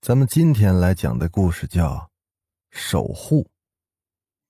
[0.00, 1.94] 咱们今天来讲的故事叫
[2.70, 3.42] 《守护》。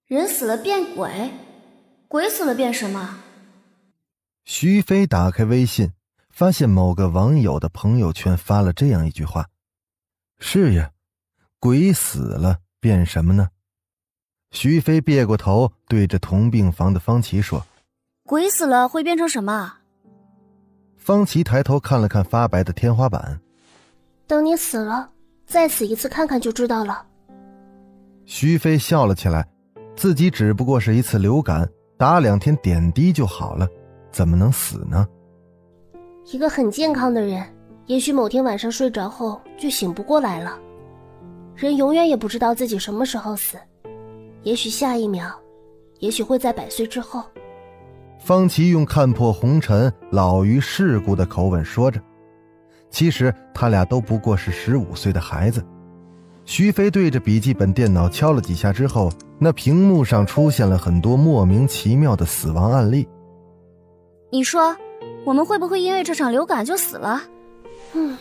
[0.07, 1.33] 人死了变鬼，
[2.07, 3.19] 鬼死了变什么？
[4.45, 5.93] 徐飞打开微信，
[6.29, 9.49] 发现某个网友的朋友圈发了这样一句话
[10.39, 10.93] ：“是呀，
[11.59, 13.49] 鬼死了变什么呢？”
[14.53, 17.67] 徐飞别过头，对着同病房的方琦说
[18.25, 19.79] ：“鬼死了会变成什么？”
[20.99, 23.41] 方琦抬头看了看发白的天花板，
[24.27, 25.13] 等你死了。
[25.49, 27.07] 再死一次看看就知道了。
[28.27, 29.49] 徐飞笑了起来，
[29.97, 33.67] 自己只不过是一次流感，打两天点滴就好了，
[34.13, 35.09] 怎么能死呢？
[36.31, 37.43] 一个很健康的人，
[37.87, 40.59] 也许某天晚上睡着后就醒不过来了。
[41.57, 43.57] 人永远也不知道自己什么时候死，
[44.43, 45.35] 也许下一秒，
[46.01, 47.25] 也许会在百岁之后。
[48.19, 51.99] 方琦用看破红尘、老于世故的口吻说着。
[52.91, 55.65] 其实他俩都不过是十五岁的孩子。
[56.45, 63.07] 徐飞对着笔记本电脑敲了几下之后，那屏幕上出现了很多莫名其妙的死亡案例。
[64.33, 64.75] 你说，
[65.27, 67.21] 我们会不会因为这场流感就死了？
[67.93, 68.17] 嗯，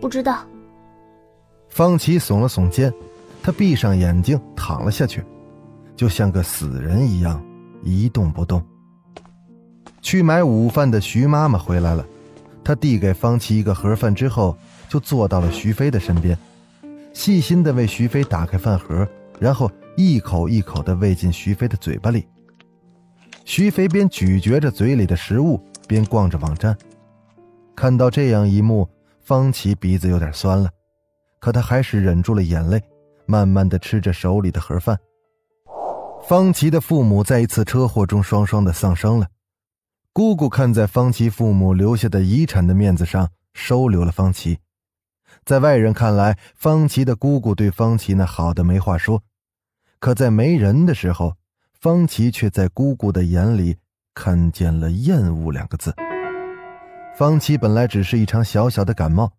[0.00, 0.44] 不知道。
[1.68, 2.92] 方琦耸了耸肩，
[3.42, 5.24] 他闭上眼睛躺了下去，
[5.94, 7.40] 就像个死人一样
[7.82, 8.60] 一动不动。
[10.02, 12.04] 去买午饭的徐妈妈回来了。
[12.64, 14.56] 他递给方琦一个盒饭之后，
[14.88, 16.36] 就坐到了徐飞的身边，
[17.12, 19.06] 细心的为徐飞打开饭盒，
[19.38, 22.26] 然后一口一口的喂进徐飞的嘴巴里。
[23.44, 26.74] 徐飞边咀嚼着嘴里的食物，边逛着网站。
[27.76, 28.88] 看到这样一幕，
[29.20, 30.70] 方琦鼻子有点酸了，
[31.38, 32.82] 可他还是忍住了眼泪，
[33.26, 34.98] 慢慢的吃着手里的盒饭。
[36.26, 39.26] 方琦的父母在一次车祸中双双的丧生了。
[40.14, 44.60] 姑姑看在方琦父母留下的遗产的面子上，收留了方琦。
[45.44, 49.24] 在外人看来，方琦的姑姑对方琦那好的没话说，
[49.98, 51.34] 可在没人的时候，
[51.72, 53.78] 方琦却在姑姑的眼里
[54.14, 55.92] 看见了厌恶两个字。
[57.18, 59.32] 方琦本来只是一场小小的感冒，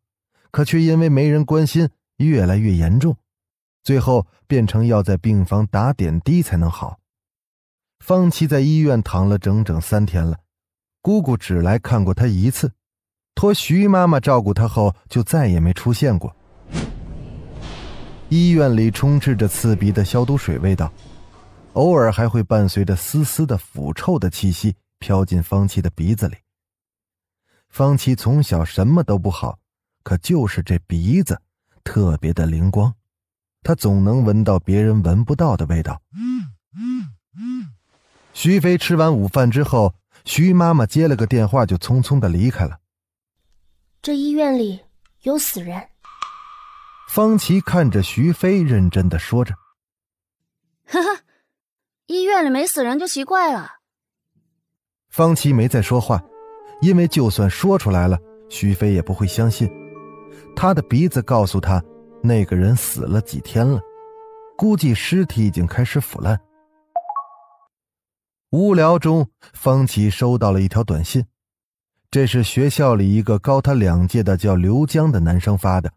[0.51, 1.87] 可却因为没人关心，
[2.17, 3.15] 越来越严重，
[3.81, 6.99] 最后变成要在病房打点滴才能好。
[7.99, 10.39] 方琦在医院躺了整整三天了。
[11.05, 12.71] 姑姑只来看过他一次，
[13.35, 16.35] 托徐妈妈照顾他后，就再也没出现过。
[18.29, 20.91] 医院里充斥着刺鼻的消毒水味道，
[21.73, 26.37] 偶尔还会伴随着丝丝的腐臭的气息飘进方琦的鼻子里。
[27.69, 29.59] 方琦从小什么都不好，
[30.01, 31.39] 可就是这鼻子
[31.83, 32.91] 特别的灵光，
[33.61, 36.01] 他总能闻到别人闻不到的味道。
[38.33, 39.93] 徐飞吃完午饭之后。
[40.25, 42.79] 徐妈妈接了个电话，就匆匆的离开了。
[44.01, 44.81] 这医院里
[45.21, 45.89] 有死人。
[47.09, 49.53] 方琦看着徐飞，认真的说着
[50.87, 51.21] ：“呵呵，
[52.07, 53.73] 医院里没死人就奇怪了。”
[55.09, 56.21] 方琦没再说话，
[56.81, 58.19] 因为就算说出来了，
[58.49, 59.71] 徐飞也不会相信。
[60.55, 61.81] 他的鼻子告诉他，
[62.21, 63.79] 那个人死了几天了，
[64.57, 66.37] 估计尸体已经开始腐烂。
[68.55, 71.25] 无聊中，方琦收到了一条短信，
[72.09, 75.91] 这是学校里一个高他两届的叫刘江的男生发的。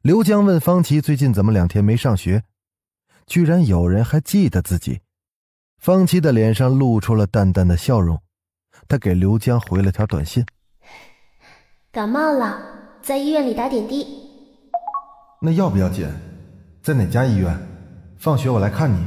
[0.00, 2.44] 刘江问方琦最近怎么两天没上学，
[3.26, 5.00] 居然有人还记得自己。
[5.78, 8.22] 方琦的脸上露出了淡淡的笑容，
[8.86, 10.46] 他给刘江回了条短信
[11.90, 12.56] ：“感冒了，
[13.02, 14.06] 在医院里打点滴。
[15.42, 16.08] 那要不要紧？
[16.84, 17.58] 在哪家医院？
[18.16, 19.04] 放学我来看你。”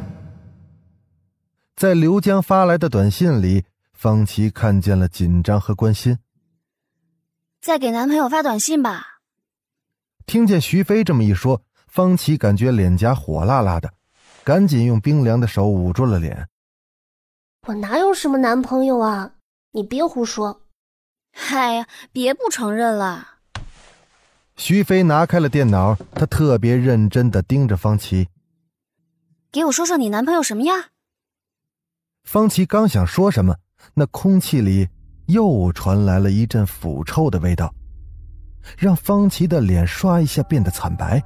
[1.81, 6.19] 在刘江发来的短信里，方琦看见了紧张和关心。
[7.60, 9.22] 再给男朋友发短信吧。
[10.28, 13.92] 听见徐飞这么一说，方琦感觉脸颊火辣辣的，
[14.44, 16.48] 赶紧用冰凉的手捂住了脸。
[17.66, 19.31] 我哪有什么男朋友啊？
[19.72, 20.62] 你别胡说！
[21.50, 23.28] 哎呀，别不承认了。
[24.56, 28.28] 徐飞拿开了电脑，他特别认真的盯着方琦。
[29.51, 30.83] 给我说说你男朋友什么样？
[32.23, 33.56] 方琪刚想说什么，
[33.94, 34.88] 那空气里
[35.27, 37.73] 又传来了一阵腐臭的味道。
[38.77, 41.21] 让方琪的脸刷一下变得惨白。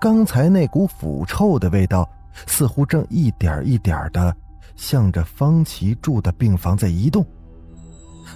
[0.00, 2.08] 刚才那股腐臭的味道，
[2.46, 4.34] 似乎正一点一点的
[4.74, 7.24] 向着方琪住的病房在移动。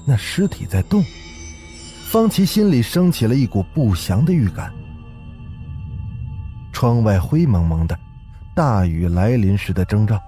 [0.06, 1.02] 那尸体在动，
[2.04, 4.70] 方琪心里升起了一股不祥的预感。
[6.70, 7.98] 窗外灰蒙蒙的，
[8.54, 10.20] 大雨来临时的征兆。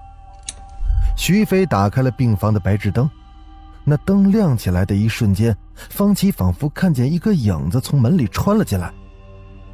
[1.19, 3.07] 徐飞打开了病房的白炽灯，
[3.83, 8.89] 那灯亮起来的一瞬间，方琦仿佛看见一个影子从门里穿了进来，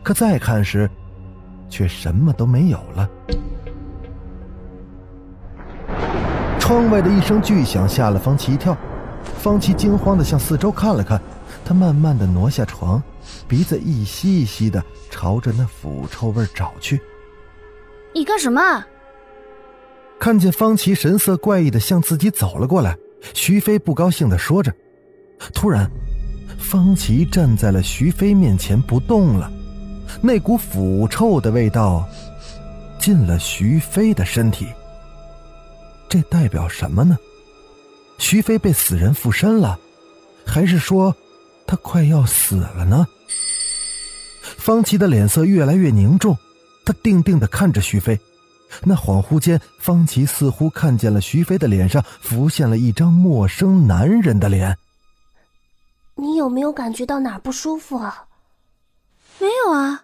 [0.01, 0.89] 可再看时，
[1.69, 3.09] 却什么都没有了。
[6.59, 8.75] 窗外的一声巨响吓了方琦一跳，
[9.38, 11.21] 方琦惊慌的向四周看了看，
[11.63, 13.01] 他慢慢的挪下床，
[13.48, 17.00] 鼻子一吸一吸的朝着那腐臭味找去。
[18.15, 18.83] 你干什么？
[20.25, 22.98] 看见方琦神色怪异的向自己走了过来，
[23.36, 24.74] 徐飞不高兴的说着。
[25.54, 25.88] 突然，
[26.57, 29.51] 方琦站在了徐飞面前不动了，
[30.24, 32.10] 那股腐臭的味道
[33.00, 34.66] 进了徐飞的身体。
[36.10, 37.16] 这代表什么呢？
[38.18, 39.80] 徐飞被死人附身了，
[40.44, 41.16] 还是说
[41.68, 43.06] 他快要死了呢？
[44.42, 46.36] 方琦的脸色越来越凝重，
[46.83, 48.19] 他定定的看着徐飞。
[48.83, 54.77] 那恍惚间，方琦似乎看见了徐飞的脸上浮现了一张陌生男人的脸。
[56.15, 58.27] 你有没有感觉到哪儿不舒服啊？
[59.39, 60.03] 没有啊。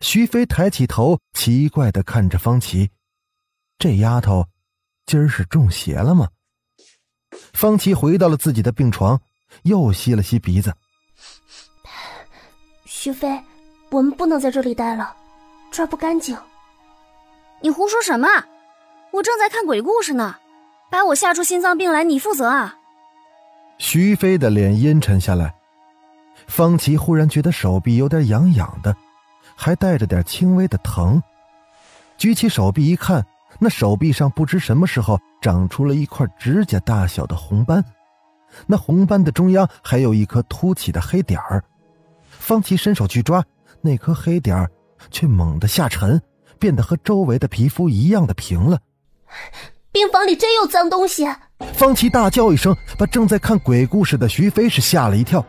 [0.00, 2.90] 徐飞抬起头，奇怪的看着方琦，
[3.78, 4.46] 这丫头
[5.06, 6.28] 今儿是中邪了吗？
[7.52, 9.20] 方琦回到了自己的病床，
[9.62, 10.74] 又吸了吸鼻子。
[12.84, 13.42] 徐飞，
[13.90, 15.14] 我们不能在这里待了，
[15.70, 16.36] 这儿不干净。
[17.60, 18.28] 你胡说什么？
[19.10, 20.36] 我正在看鬼故事呢，
[20.90, 22.76] 把我吓出心脏病来，你负责啊！
[23.78, 25.54] 徐飞的脸阴沉下来，
[26.46, 28.94] 方琦忽然觉得手臂有点痒痒的，
[29.56, 31.20] 还带着点轻微的疼。
[32.16, 33.24] 举起手臂一看，
[33.58, 37.84] 那手臂上不知什么时候长出了一块指甲大小的红斑，
[38.66, 41.64] 那红斑的中央还有一颗凸起的黑点儿。
[42.30, 43.44] 方琦伸手去抓
[43.80, 44.70] 那颗黑点儿，
[45.10, 46.20] 却猛地下沉。
[46.58, 48.80] 变得和周围的皮肤一样的平了。
[49.90, 51.26] 病房里真有脏东西！
[51.74, 55.44] 方琦大叫一声，把正在看鬼故事的徐飞是吓了一跳。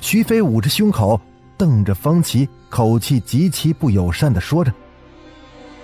[0.00, 1.20] 徐飞捂着胸口，
[1.56, 4.72] 瞪着方琦，口气极其不友善的说着：“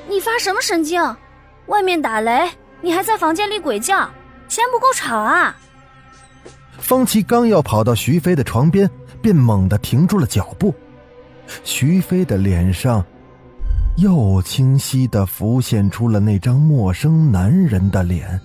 [0.09, 1.03] 你发什么神经？
[1.67, 2.51] 外面打雷，
[2.81, 4.09] 你还在房间里鬼叫，
[4.49, 5.57] 嫌不够吵啊？”
[6.79, 8.89] 方琦刚要跑到徐飞的床边，
[9.21, 10.75] 便猛地停住了脚步。
[11.65, 13.05] 徐飞的脸上。
[13.99, 18.41] 又清晰的浮现出了那张陌生男人的脸，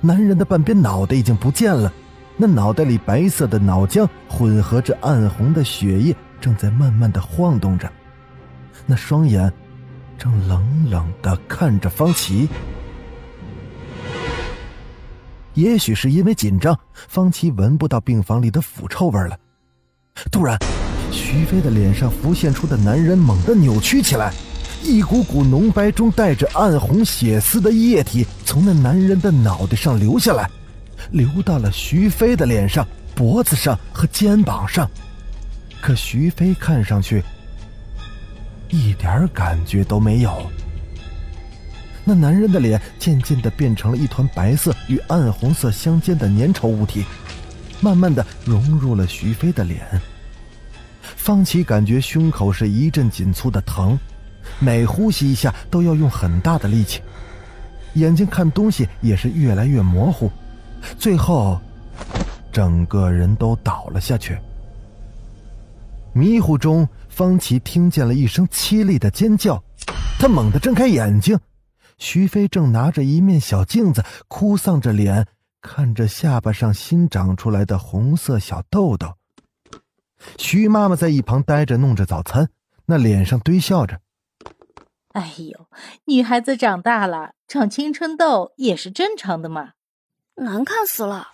[0.00, 1.92] 男人的半边脑袋已经不见了，
[2.36, 7.90] 那脑袋里白色的脑浆混合着暗红的血液，正在慢慢的晃动着，
[8.86, 9.52] 那双眼
[10.16, 12.48] 正冷冷的看着方琪。
[15.54, 16.78] 也许是因为紧张，
[17.08, 19.36] 方琪闻不到病房里的腐臭味了。
[20.30, 20.56] 突然，
[21.10, 24.32] 徐飞的脸上浮现出的男人猛地扭曲起来。
[24.82, 30.50] 一股股浓白中带着暗红血丝的液体从那男人的脑袋上流下来，
[31.10, 34.90] 流到了徐飞的脸上、脖子上和肩膀上。
[35.80, 37.22] 可徐飞看上去
[38.68, 40.50] 一点感觉都没有。
[42.04, 47.04] 那男人的脸渐渐的变成了一团白色与暗红色相间的粘稠物体，
[47.80, 49.80] 慢慢的融入了徐飞的脸。
[51.16, 53.98] 方琦感觉胸口是一阵紧促的疼。
[54.60, 57.02] 每呼吸一下都要用很大的力气，
[57.94, 60.30] 眼睛看东西也是越来越模糊，
[60.98, 61.60] 最后，
[62.52, 64.38] 整个人都倒了下去。
[66.12, 69.62] 迷糊中，方琦听见了一声凄厉的尖叫，
[70.18, 71.38] 他猛地睁开眼睛，
[71.98, 75.26] 徐飞正拿着一面小镜子，哭丧着脸
[75.62, 79.14] 看着下巴上新长出来的红色小痘痘。
[80.36, 82.50] 徐妈妈在一旁呆着弄着早餐，
[82.84, 83.98] 那脸上堆笑着。
[85.12, 85.68] 哎呦，
[86.04, 89.72] 女孩子长大了，长青春痘也是正常的嘛。
[90.36, 91.32] 难看死了。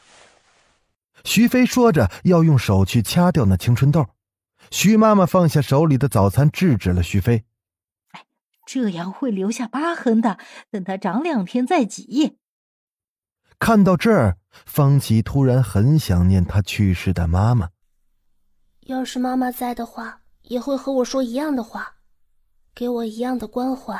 [1.24, 4.06] 徐飞说着要用手去掐掉那青春痘，
[4.70, 7.44] 徐妈妈放下手里的早餐，制止了徐飞。
[8.12, 8.24] 哎，
[8.64, 10.38] 这样会留下疤痕的，
[10.70, 12.38] 等它长两天再挤。
[13.58, 17.70] 看到这儿，方琦突然很想念他去世的妈妈。
[18.82, 21.95] 要是妈妈在的话，也会和我说一样的话。
[22.76, 23.98] 给我一样的关怀。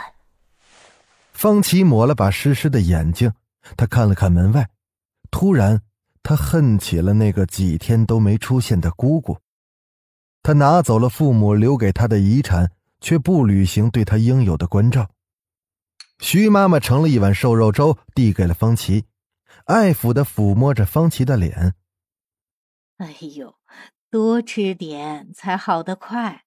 [1.33, 3.33] 方琦抹了把湿湿的眼睛，
[3.75, 4.68] 他看了看门外，
[5.30, 5.80] 突然，
[6.23, 9.38] 他恨起了那个几天都没出现的姑姑。
[10.42, 15.09] 他拿走了父母留给他的遗产，却不履行对他应有的关照。
[16.21, 19.06] 徐妈妈盛了一碗瘦肉粥，递给了方琦，
[19.64, 21.75] 爱抚的抚摸着方琦的脸。
[22.99, 23.56] 哎呦，
[24.11, 26.46] 多吃点才好得快。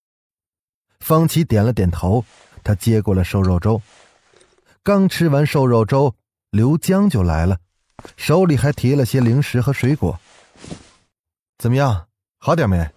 [1.00, 2.24] 方琦点了点头，
[2.63, 3.82] 他接过了瘦肉粥。
[4.84, 6.15] 刚吃完瘦肉粥，
[6.51, 7.58] 刘江就来了，
[8.15, 10.20] 手里还提了些零食和水果。
[11.58, 12.89] 怎么样，好点没？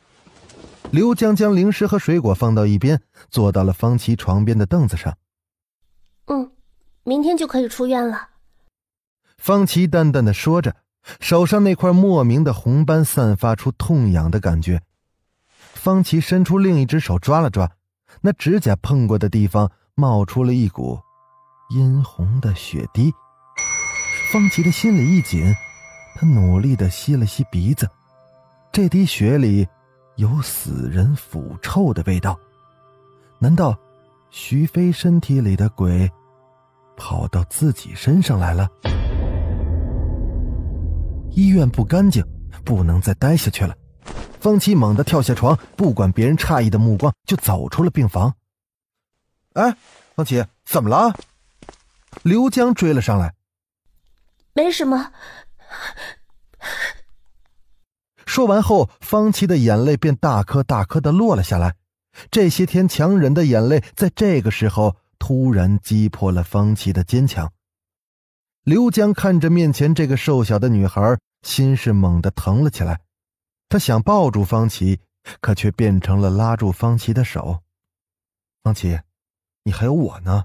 [0.91, 5.17] 刘江将零食和水果放到一边，坐到了方琦床边的凳子上。
[6.27, 6.51] 嗯。
[7.05, 8.29] 明天就可以出院了，
[9.37, 10.77] 方琦淡淡的说着，
[11.19, 14.83] 手上那块莫名的红斑散发出痛痒的感觉。
[15.75, 17.73] 方琦伸出另一只手抓了抓，
[18.25, 20.99] 那指甲碰过的地方冒出了一股
[21.71, 23.13] 殷红的血滴。
[24.33, 25.53] 方琦的心里一紧，
[26.15, 27.91] 他努力的吸了吸鼻子，
[28.71, 29.67] 这滴血里
[30.17, 32.39] 有死人腐臭的味道。
[33.41, 33.77] 难道
[34.31, 36.11] 徐飞身体里的鬼？
[36.97, 38.69] 跑到自己身上来了。
[41.31, 42.25] 医院不干净，
[42.65, 43.75] 不能再待下去了。
[44.43, 48.35] 方琦猛地跳下床，不管别人诧异的目光，就走出了病房。
[49.53, 49.77] 哎，
[50.17, 51.17] 方琦，怎么了？
[52.23, 53.35] 刘江追了上来。
[54.53, 55.13] 没什么。
[58.27, 61.77] 说完后，方琦的眼泪便大颗大颗的落了下来。
[62.31, 64.97] 这些天强忍的眼泪，在这个时候。
[65.25, 67.53] 突然击破了方琦的坚强。
[68.65, 72.99] 刘江看着面前这个瘦小的女孩，心是猛地疼了起来。
[73.73, 75.01] 他想抱住方琦，
[75.41, 77.63] 可却变成了拉住方琦的手。
[78.63, 79.01] 方琦，
[79.63, 80.45] 你还有我呢。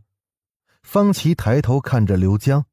[0.82, 2.64] 方琦抬头看着刘江，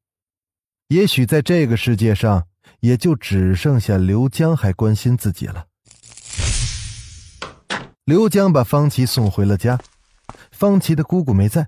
[0.86, 2.46] 也许在这个世界上，
[2.78, 5.66] 也就只剩下刘江还关心自己了。
[8.04, 9.80] 刘江把方琦送回了家，
[10.52, 11.66] 方琦的姑姑没在。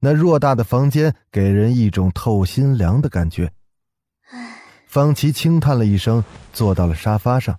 [0.00, 3.50] 那偌大的房间给人一种透心凉的感觉。
[4.86, 7.58] 方琦轻叹了一声，坐到了沙发上。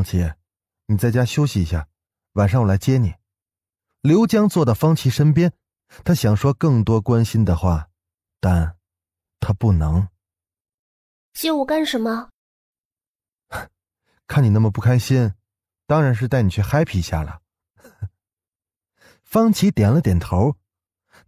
[0.00, 0.32] 方琦，
[0.86, 1.86] 你在家休息一下，
[2.32, 3.16] 晚上我来接你。
[4.00, 5.52] 刘江坐到方琦身边，
[6.04, 7.90] 他想说更多关心的话，
[8.40, 8.78] 但
[9.40, 10.08] 他不能。
[11.34, 12.30] 接我干什么？
[14.26, 15.34] 看你那么不开心，
[15.86, 17.42] 当然是带你去 happy 一下了。
[19.22, 20.56] 方琦点了点头，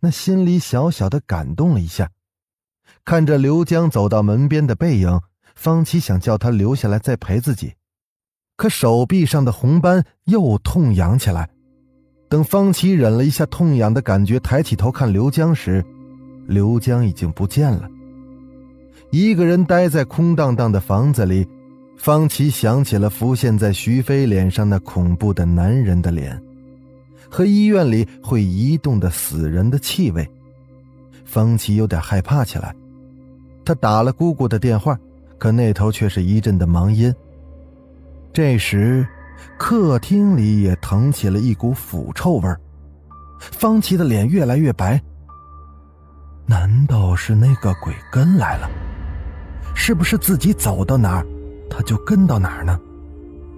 [0.01, 2.11] 那心里小小的感动了一下。
[3.05, 5.21] 看着刘江走到门边的背影，
[5.55, 7.77] 方琦想叫他留下来再陪自己，
[8.57, 11.49] 可手臂上的红斑又痛痒起来。
[12.29, 15.85] 等方琦忍了一下痛痒的感觉，抬起头看刘江时，
[16.47, 17.89] 刘江已经不见了。
[19.11, 21.47] 一个人待在空荡荡的房子里，
[21.99, 26.41] 方琦想起了浮现在徐飞脸上那恐怖的男人的脸。
[27.29, 30.27] 和医院里会移动的死人的气味，
[31.25, 32.75] 方琦有点害怕起来。
[33.65, 34.99] 他打了姑姑的电话，
[35.39, 37.15] 可那头却是一阵的忙音。
[38.33, 39.07] 这时，
[39.59, 42.49] 客厅里也腾起了一股腐臭味
[43.39, 44.99] 方琪的脸越来越白。
[46.47, 48.71] 难道是那个鬼跟来了？
[49.75, 51.27] 是不是自己走到哪儿，
[51.69, 52.79] 他就跟到哪儿呢？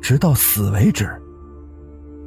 [0.03, 1.09] 直到死为止。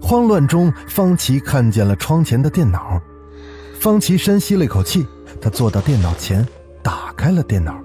[0.02, 3.02] 慌乱中，方琪看见了窗前的电脑。
[3.78, 5.06] 方琪深吸了一口气，
[5.42, 6.48] 他坐到电脑前，
[6.82, 7.78] 打开了电脑，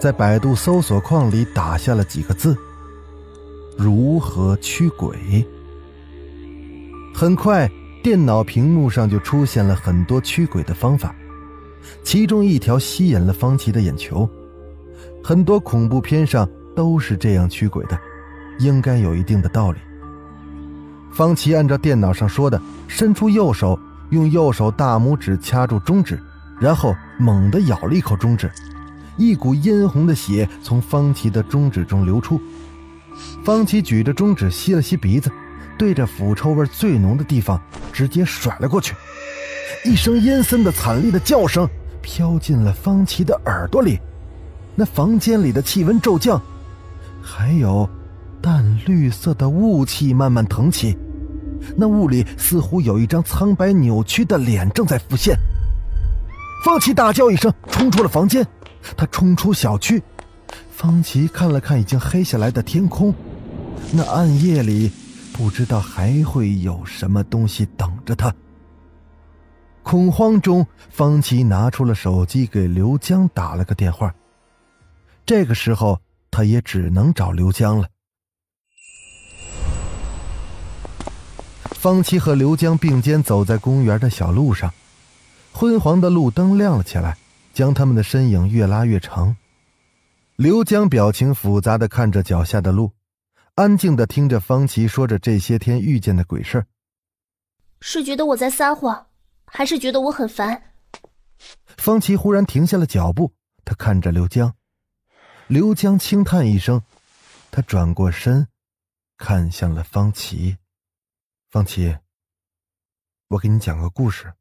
[0.00, 2.56] 在百度搜索框里打下了几个字
[3.78, 5.46] ：“如何驱鬼。”
[7.14, 7.70] 很快，
[8.02, 11.14] 电脑屏幕上就出现了很多驱鬼的方法，
[12.02, 14.28] 其中一条吸引了方琦的眼球。
[15.22, 17.98] 很多恐怖片上都是这样驱鬼的，
[18.58, 19.78] 应该有一定的道理。
[21.10, 23.78] 方琦按照电脑上说的，伸出右手，
[24.10, 26.20] 用右手大拇指掐住中指，
[26.60, 28.48] 然后猛地咬了一口中指，
[29.16, 32.40] 一股殷红的血从方琦的中指中流出。
[33.44, 35.30] 方琪举着中指吸了吸鼻子，
[35.78, 37.60] 对着腐臭味最浓的地方
[37.92, 38.94] 直接甩了过去。
[39.84, 41.68] 一声阴森的惨厉的叫声
[42.02, 43.98] 飘进了方琪的耳朵里，
[44.74, 46.40] 那房间里的气温骤降，
[47.22, 47.88] 还有
[48.40, 50.96] 淡绿色的雾气慢慢腾起。
[51.76, 55.36] 那雾里似乎有一张苍白扭曲的脸正在浮现。
[56.64, 58.46] 方琪大叫一声，冲出了房间。
[58.96, 60.02] 他冲出小区，
[60.78, 63.12] 方琪看了看已经黑下来的天空，
[63.92, 64.88] 那暗夜里
[65.32, 68.32] 不知道还会有什么东西等着他。
[69.82, 74.14] 恐慌中，方琪拿出了手机给刘江打了个电话。
[75.26, 77.88] 这个时候，他也只能找刘江了。
[81.72, 84.72] 方琪和刘江并肩走在公园的小路上，
[85.50, 87.18] 昏黄的路灯亮了起来，
[87.52, 89.34] 将他们的身影越拉越长。
[90.38, 92.92] 刘江表情复杂的看着脚下的路，
[93.56, 96.64] 安静的听着方琦说着这些天遇见的鬼事
[97.80, 99.08] 是觉得我在撒谎，
[99.46, 100.74] 还是觉得我很烦？
[101.76, 104.54] 方琦忽然停下了脚步，他看着刘江。
[105.48, 106.84] 刘江轻叹一声，
[107.50, 108.46] 他转过身，
[109.16, 110.58] 看向了方琦。
[111.50, 111.98] 方琦，
[113.26, 114.34] 我给你讲个故事。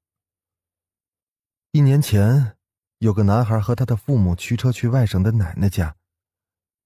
[1.72, 2.56] 一年前，
[3.00, 5.96] 有个男孩和他的父母驱车去外省的奶奶家，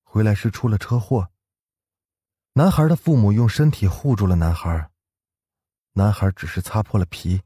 [0.04, 1.30] 回来时出了车祸。
[2.54, 4.90] 男孩的父母用身体护住了男孩，
[5.94, 7.42] 男孩只是擦破了皮，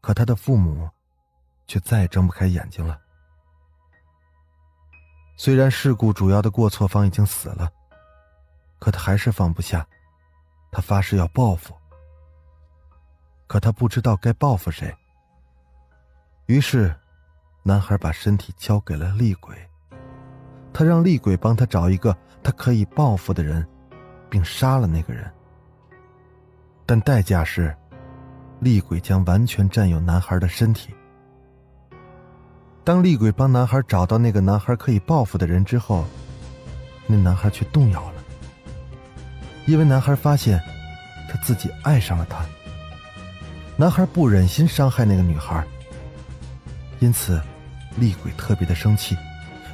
[0.00, 0.88] 可他的父母
[1.66, 2.98] 却再也睁不开眼睛了。
[5.36, 7.70] 虽然事故主要的过错方已经死了，
[8.78, 9.86] 可他还是放不下。
[10.70, 11.74] 他发誓要报复，
[13.46, 14.94] 可他不知道该报复谁。
[16.46, 16.94] 于是，
[17.68, 19.54] 男孩把身体交给了厉鬼，
[20.72, 23.62] 他让厉鬼帮他找一个他可以报复的人，
[24.30, 25.30] 并杀了那个人。
[26.86, 27.76] 但代价是，
[28.60, 30.94] 厉鬼将完全占有男孩的身体。
[32.84, 36.06] 当厉鬼帮男孩找到那个男孩可以报复的人之后，
[37.06, 38.24] 那男孩却动摇了。
[39.66, 40.58] 因为男孩发现，
[41.28, 42.42] 他自己爱上了她。
[43.76, 45.62] 男孩不忍心伤害那个女孩，
[46.98, 47.38] 因此，
[48.00, 49.16] 厉鬼特别的生气，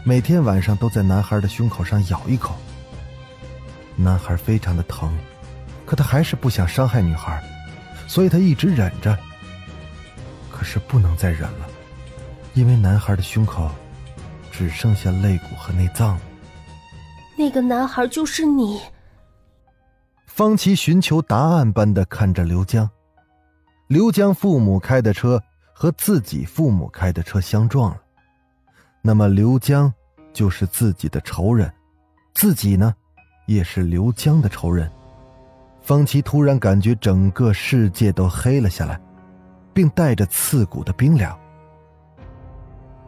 [0.05, 2.55] 每天晚上都在男孩的胸口上咬一口。
[3.97, 5.17] 男孩非常的疼，
[5.87, 7.43] 可他还是不想伤害女孩，
[8.09, 9.17] 所以他一直忍着。
[10.51, 11.69] 可是不能再忍了，
[12.55, 13.71] 因为男孩的胸口
[14.51, 16.21] 只剩下肋骨和内脏了。
[17.37, 18.81] 那个男孩就是你。
[20.27, 22.89] 方琦寻求答案般的看着刘江，
[23.89, 25.41] 刘江父母开的车
[25.73, 28.01] 和自己父母开的车相撞了，
[29.07, 29.93] 那么刘江
[30.33, 31.71] 就是自己的仇人，
[32.33, 32.95] 自己呢，
[33.45, 34.91] 也是刘江的仇人。
[35.83, 38.99] 方琦突然感觉整个世界都黑了下来，
[39.75, 41.39] 并带着刺骨的冰凉。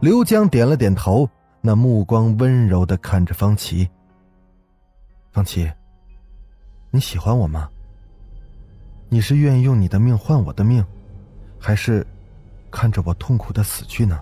[0.00, 1.26] 刘江点了点头，
[1.62, 3.88] 那目光温柔的看着方琦。
[5.32, 5.72] 方琦。
[6.90, 7.70] 你喜欢我吗？
[9.08, 10.84] 你是愿意用你的命换我的命，
[11.58, 12.06] 还是
[12.70, 14.20] 看着我痛苦的死去呢？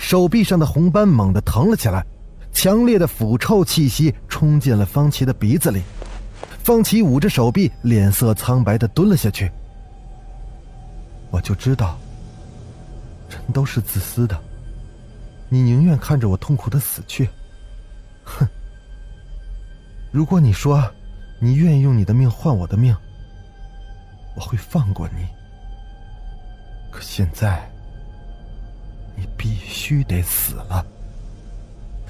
[0.00, 2.04] 手臂上的红斑猛地疼了起来，
[2.52, 5.82] 强烈的腐臭气息冲进了方琦的鼻子里。
[6.64, 9.52] 方琦捂着手臂，脸色苍白的蹲了下去。
[11.30, 11.98] 我就知道，
[13.28, 14.36] 人都是自私的，
[15.50, 17.28] 你宁愿看着我痛苦的死去。
[18.24, 18.48] 哼！
[20.10, 20.82] 如果你说。
[21.42, 22.94] 你愿意用你的命换我的命，
[24.36, 25.26] 我会放过你。
[26.90, 27.69] 可现在，
[29.20, 30.84] 你必须得死了。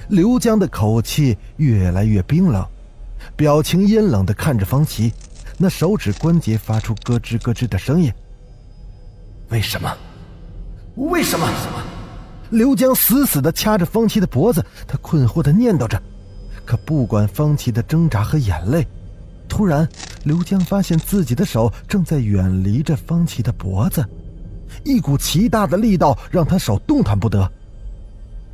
[0.07, 2.65] 刘江的口气越来越冰冷，
[3.35, 5.11] 表情阴冷的看着方琦，
[5.57, 8.11] 那手指关节发出咯吱咯吱的声音。
[9.49, 9.93] 为什么？
[10.95, 11.49] 为什么？
[12.51, 16.01] 刘江死死的掐着方琦的脖子，他困惑的念叨着。
[16.65, 18.87] 可不管方琦的挣扎和眼泪。
[19.49, 19.87] 突然，
[20.23, 24.05] 刘江发现自己的手正在远离着方琦的脖子，
[24.83, 27.49] 一股奇大的力道让他手动弹不得。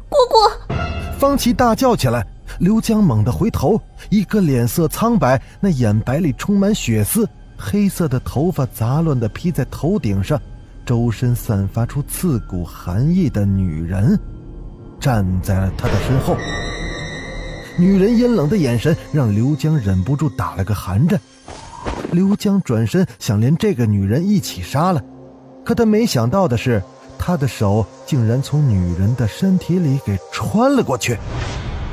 [0.10, 0.74] 姑姑！
[1.20, 2.26] 方琦大叫起来。
[2.60, 10.42] 刘江猛地回头，一个脸色苍白、那眼白里充满血丝、黑色的头发杂乱的披在头顶上、
[10.84, 14.18] 周身散发出刺骨寒意的女人，
[15.00, 16.36] 站在了他的身后。
[17.78, 21.20] 女人阴冷的眼神让刘江忍不住打了个寒颤。
[22.12, 25.04] 刘江转身想连这个女人一起杀了，
[25.68, 26.82] 可他没想到的是，
[27.20, 31.18] 他的手竟然从女人的身体里给穿了过去。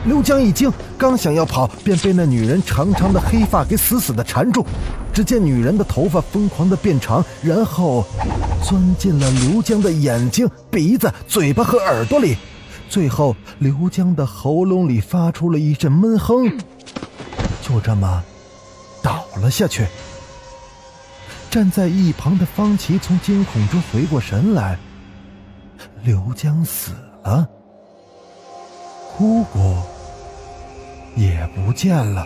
[0.05, 4.65] 刘江一惊，刚想要跑，便被那女人长长的黑发给死死的缠住。
[5.13, 8.07] 只见女人的头发疯狂的变长，然后
[8.63, 12.37] 钻进了刘江的眼睛、鼻子、嘴巴和耳朵里。
[12.89, 16.47] 最后，刘江的喉咙里发出了一阵闷哼，
[17.61, 18.23] 就这么
[19.03, 19.85] 倒了下去。
[21.55, 24.77] 站在一旁的方琦从惊恐中回过神来，
[26.03, 26.90] 刘江死
[27.23, 27.49] 了，
[29.17, 29.77] 姑姑
[31.14, 32.25] 也不见了。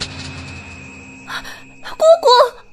[1.83, 2.65] 姑姑，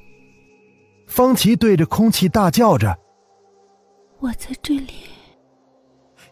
[1.07, 2.97] 方琦对着空气大叫着
[4.19, 4.93] ：“我在这里。”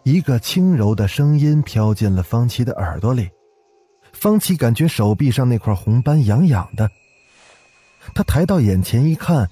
[0.03, 3.29] 一个轻柔的声音飘进了方琦的耳朵里，
[4.13, 6.89] 方琦感觉手臂上那块红斑痒痒的。
[8.15, 9.49] 他抬到眼前一看，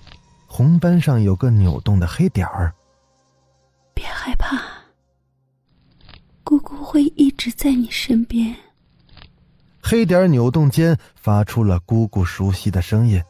[0.53, 2.73] 红斑上有个扭动的黑点儿。
[3.93, 4.61] 别害怕，
[6.43, 8.53] 姑姑会一直在你身边。
[9.81, 13.23] 黑点扭动间发出了姑姑熟悉的声音，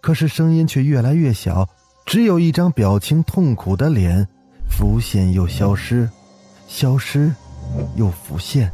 [0.00, 1.68] 可是声音却越来越小，
[2.04, 4.26] 只有一张表情痛苦的脸，
[4.68, 6.10] 浮现又消失，
[6.66, 7.32] 消失
[7.94, 8.68] 又浮现。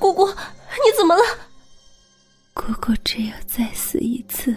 [0.00, 1.22] 姑姑，你怎么了？
[2.52, 4.56] 姑姑只有再死一次，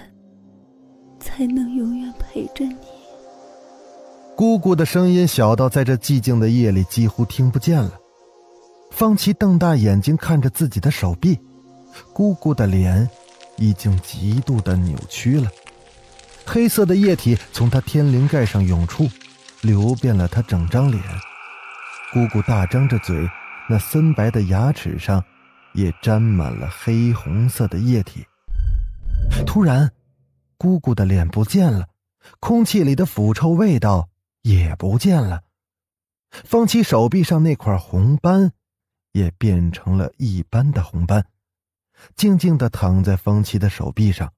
[1.41, 2.75] 才能永远陪着你。
[4.35, 7.97] 姑姑的声音小到在这寂静的夜里几乎听不见了。
[8.91, 11.39] 方琦瞪大眼睛看着自己的手臂，
[12.13, 13.09] 姑姑的脸
[13.57, 15.49] 已经极度的扭曲了，
[16.45, 19.09] 黑色的液体从她天灵盖上涌出，
[19.61, 21.03] 流遍了她整张脸。
[22.13, 23.27] 姑姑大张着嘴，
[23.67, 25.23] 那森白的牙齿上
[25.73, 28.23] 也沾满了黑红色的液体。
[29.47, 29.89] 突然，
[30.61, 31.89] 姑姑的脸不见了，
[32.39, 34.09] 空气里的腐臭味道
[34.43, 35.41] 也不见了，
[36.29, 38.51] 方琪手臂上那块红斑。
[39.13, 41.25] 也变成了一般的红斑，
[42.15, 44.31] 静静的躺在方琪的手臂上。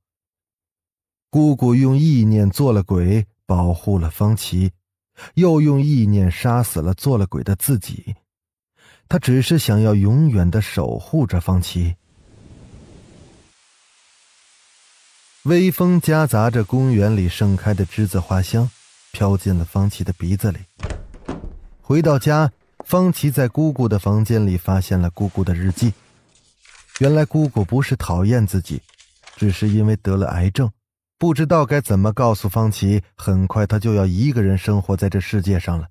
[1.30, 4.72] 姑姑用意念做了鬼，保护了方琪，
[5.36, 8.16] 又用意念杀死了做了鬼的自己。
[9.10, 11.98] 她只是想要永远的守护着方琪。
[15.44, 18.70] 微风夹杂着公园里盛开的栀子花香，
[19.12, 20.60] 飘进了方琦的鼻子里。
[21.82, 22.52] 回到家。
[22.86, 25.94] 方琦在姑姑的房间里发现了姑姑的日记。
[27.00, 28.82] 原来姑姑不是讨厌自己，
[29.38, 30.70] 只是因为得了癌症，
[31.18, 33.02] 不知道该怎么告诉方琦。
[33.16, 35.88] 很快，她就要一个人生活在这世界上了。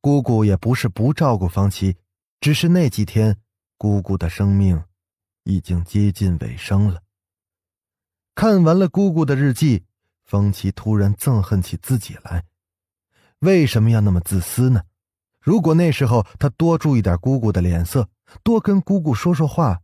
[0.00, 1.96] 姑姑也不是不照顾方琦，
[2.40, 3.36] 只是那几天，
[3.78, 4.82] 姑姑的生命
[5.44, 7.00] 已经接近尾声了。
[8.34, 9.84] 看完了姑姑的日记，
[10.24, 12.44] 方琦突然憎恨起自己来。
[13.40, 14.82] 为什么要那么自私呢？
[15.40, 18.08] 如果那时候他多注意点姑姑的脸色，
[18.42, 19.80] 多跟姑姑说说话，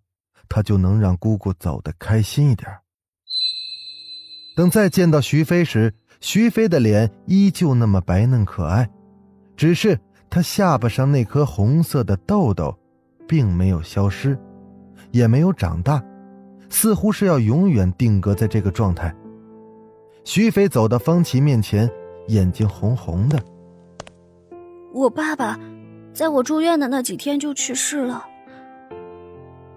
[0.48, 2.70] 他就能让姑姑走得开心一点。
[4.56, 8.88] 等再见到徐飞时，徐飞的脸依旧那么白嫩可爱，
[9.56, 12.76] 只是他下巴上那颗红色的痘痘，
[13.28, 14.38] 并没有消失，
[15.10, 16.02] 也没有长大，
[16.70, 19.14] 似乎是要永远定格在这个状态。
[20.24, 21.90] 徐飞走到方琦面前，
[22.26, 23.42] 眼睛红红的。
[24.92, 25.58] 我爸爸，
[26.12, 28.26] 在我住院的那几天就去世了。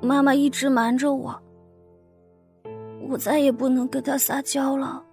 [0.01, 1.41] 妈妈一直瞒着我，
[3.07, 5.03] 我再也不能跟他撒娇了。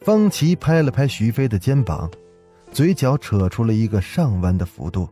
[0.00, 2.10] 方琦拍了拍徐飞的肩膀，
[2.70, 5.08] 嘴角扯出了一个上弯的幅度。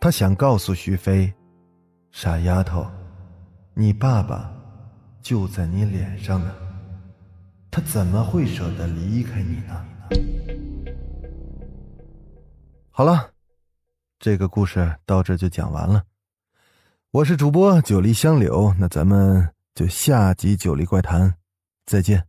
[0.00, 1.32] 他想告诉徐飞
[2.12, 2.86] ：“傻丫头，
[3.76, 4.52] 你爸爸
[5.20, 6.54] 就在你脸上呢，
[7.72, 9.84] 他怎么会舍得离开你呢？”
[12.90, 13.32] 好了，
[14.20, 16.04] 这个故事到这就讲完了。
[17.10, 21.30] 我是主播九黎香柳，那咱们就下集《九黎怪谈》
[21.84, 22.28] 再见。